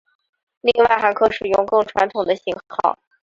[0.61, 2.97] 另外还可使用更传统的型号。